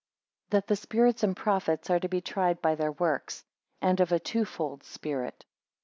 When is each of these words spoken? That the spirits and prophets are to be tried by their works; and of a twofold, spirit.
That 0.49 0.65
the 0.65 0.75
spirits 0.75 1.21
and 1.21 1.37
prophets 1.37 1.87
are 1.91 1.99
to 1.99 2.07
be 2.09 2.21
tried 2.21 2.59
by 2.59 2.73
their 2.73 2.91
works; 2.91 3.45
and 3.83 3.99
of 3.99 4.11
a 4.11 4.19
twofold, 4.19 4.83
spirit. 4.83 5.45